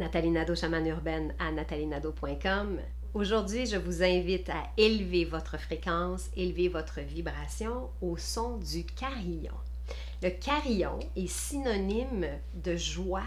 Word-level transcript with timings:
Nathalie 0.00 0.30
Nadeau, 0.30 0.54
chamane 0.54 0.86
urbaine 0.86 1.34
à 1.38 1.52
nathalienadeau.com. 1.52 2.78
Aujourd'hui, 3.12 3.66
je 3.66 3.76
vous 3.76 4.02
invite 4.02 4.48
à 4.48 4.62
élever 4.78 5.26
votre 5.26 5.58
fréquence, 5.58 6.30
élever 6.34 6.68
votre 6.68 7.00
vibration 7.00 7.90
au 8.00 8.16
son 8.16 8.56
du 8.56 8.86
carillon. 8.86 9.52
Le 10.22 10.30
carillon 10.30 10.98
est 11.16 11.26
synonyme 11.26 12.26
de 12.54 12.76
joie, 12.76 13.26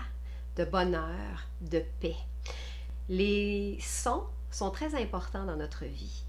de 0.55 0.65
bonheur, 0.65 1.47
de 1.61 1.83
paix. 2.01 2.15
Les 3.07 3.77
sons 3.79 4.23
sont 4.49 4.71
très 4.71 4.99
importants 4.99 5.45
dans 5.45 5.57
notre 5.57 5.85
vie. 5.85 6.23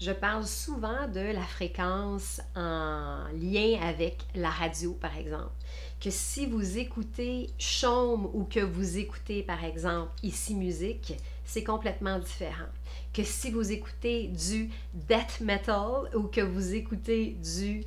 Je 0.00 0.12
parle 0.12 0.46
souvent 0.46 1.08
de 1.08 1.20
la 1.20 1.42
fréquence 1.42 2.40
en 2.56 3.24
lien 3.34 3.78
avec 3.82 4.16
la 4.34 4.48
radio, 4.48 4.92
par 4.94 5.14
exemple. 5.18 5.52
Que 6.00 6.08
si 6.08 6.46
vous 6.46 6.78
écoutez 6.78 7.50
Chaume 7.58 8.30
ou 8.32 8.44
que 8.44 8.60
vous 8.60 8.96
écoutez, 8.96 9.42
par 9.42 9.62
exemple, 9.62 10.10
ici 10.22 10.54
musique, 10.54 11.12
c'est 11.44 11.64
complètement 11.64 12.18
différent. 12.18 12.70
Que 13.12 13.22
si 13.22 13.50
vous 13.50 13.72
écoutez 13.72 14.28
du 14.28 14.70
death 14.94 15.42
metal 15.42 16.08
ou 16.14 16.22
que 16.22 16.40
vous 16.40 16.74
écoutez 16.74 17.36
du 17.58 17.84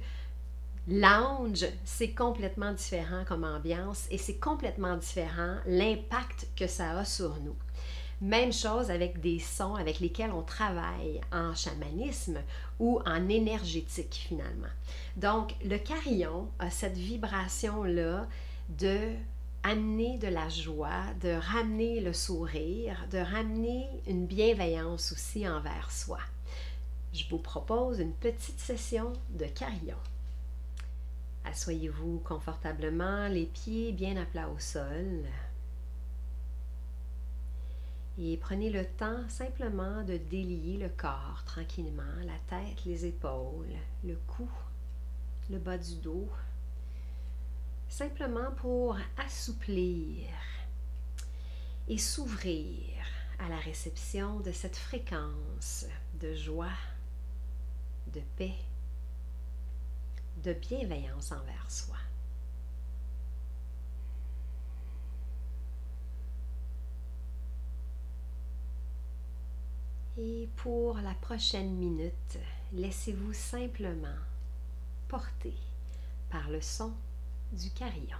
lounge, 0.88 1.66
c'est 1.84 2.12
complètement 2.12 2.74
différent 2.74 3.24
comme 3.28 3.44
ambiance 3.44 4.06
et 4.12 4.20
c'est 4.20 4.38
complètement 4.38 4.98
différent 4.98 5.56
l'impact 5.66 6.48
que 6.56 6.68
ça 6.68 6.92
a 6.92 7.06
sur 7.06 7.38
nous. 7.38 7.56
Même 8.24 8.54
chose 8.54 8.90
avec 8.90 9.20
des 9.20 9.38
sons 9.38 9.76
avec 9.76 10.00
lesquels 10.00 10.32
on 10.32 10.44
travaille 10.44 11.20
en 11.34 11.54
chamanisme 11.54 12.38
ou 12.80 13.02
en 13.06 13.28
énergétique 13.28 14.26
finalement. 14.30 14.72
Donc 15.18 15.54
le 15.66 15.78
carillon 15.78 16.48
a 16.58 16.70
cette 16.70 16.96
vibration-là 16.96 18.26
de 18.70 19.12
amener 19.64 20.18
de 20.20 20.30
la 20.30 20.48
joie, 20.48 21.04
de 21.20 21.32
ramener 21.32 22.00
le 22.00 22.14
sourire, 22.14 23.08
de 23.12 23.18
ramener 23.18 23.90
une 24.08 24.26
bienveillance 24.26 25.12
aussi 25.12 25.46
envers 25.46 25.92
soi. 25.92 26.20
Je 27.12 27.26
vous 27.30 27.40
propose 27.40 28.00
une 28.00 28.14
petite 28.14 28.62
session 28.62 29.12
de 29.32 29.48
carillon. 29.48 30.00
Assoyez-vous 31.44 32.20
confortablement, 32.20 33.28
les 33.28 33.48
pieds 33.48 33.92
bien 33.92 34.16
à 34.16 34.24
plat 34.24 34.48
au 34.48 34.60
sol. 34.60 35.26
Et 38.20 38.38
prenez 38.38 38.70
le 38.70 38.86
temps 38.86 39.28
simplement 39.28 40.04
de 40.04 40.18
délier 40.18 40.78
le 40.78 40.90
corps 40.90 41.44
tranquillement, 41.46 42.04
la 42.24 42.38
tête, 42.48 42.86
les 42.86 43.08
épaules, 43.08 43.76
le 44.04 44.16
cou, 44.28 44.48
le 45.50 45.58
bas 45.58 45.80
du 45.80 45.96
dos, 45.96 46.30
simplement 47.90 48.52
pour 48.58 48.98
assouplir 49.18 50.28
et 51.88 51.98
s'ouvrir 51.98 53.04
à 53.40 53.50
la 53.50 53.58
réception 53.58 54.40
de 54.42 54.52
cette 54.52 54.78
fréquence 54.78 55.88
de 56.20 56.36
joie, 56.36 56.78
de 58.14 58.22
paix, 58.38 58.56
de 60.44 60.54
bienveillance 60.54 61.32
envers 61.32 61.72
soi. 61.72 61.98
Et 70.16 70.48
pour 70.58 70.98
la 70.98 71.16
prochaine 71.16 71.74
minute, 71.74 72.38
laissez-vous 72.72 73.34
simplement 73.34 74.20
porter 75.08 75.56
par 76.30 76.50
le 76.52 76.62
son 76.62 76.94
du 77.52 77.72
carillon. 77.72 78.18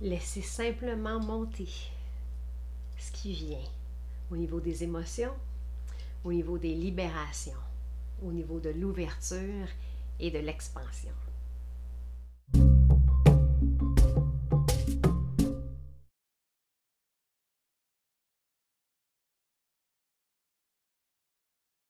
Laissez 0.00 0.42
simplement 0.42 1.18
monter 1.18 1.68
ce 2.96 3.10
qui 3.10 3.32
vient 3.32 3.68
au 4.30 4.36
niveau 4.36 4.60
des 4.60 4.84
émotions, 4.84 5.34
au 6.22 6.32
niveau 6.32 6.56
des 6.56 6.74
libérations, 6.74 7.58
au 8.22 8.30
niveau 8.30 8.60
de 8.60 8.70
l'ouverture 8.70 9.66
et 10.20 10.30
de 10.30 10.38
l'expansion. 10.38 11.10